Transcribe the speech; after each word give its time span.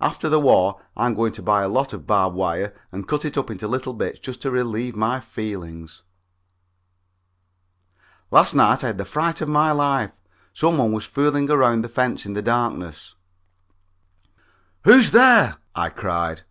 After 0.00 0.30
the 0.30 0.40
war, 0.40 0.80
I 0.96 1.04
am 1.04 1.12
going 1.14 1.34
to 1.34 1.42
buy 1.42 1.66
lots 1.66 1.92
of 1.92 2.06
barbed 2.06 2.34
wire 2.34 2.72
and 2.90 3.06
cut 3.06 3.26
it 3.26 3.36
up 3.36 3.50
into 3.50 3.68
little 3.68 3.92
bits 3.92 4.18
just 4.18 4.40
to 4.40 4.50
relieve 4.50 4.96
my 4.96 5.20
feelings. 5.20 6.00
Last 8.30 8.54
night 8.54 8.82
I 8.82 8.86
had 8.86 8.96
the 8.96 9.04
fright 9.04 9.42
of 9.42 9.48
my 9.50 9.70
life. 9.72 10.12
Some 10.54 10.78
one 10.78 10.92
was 10.92 11.04
fooling 11.04 11.50
around 11.50 11.82
the 11.84 11.90
fence 11.90 12.24
in 12.24 12.32
the 12.32 12.40
darkness. 12.40 13.14
"Who's 14.84 15.10
there?" 15.10 15.58
I 15.74 15.90
cried. 15.90 16.44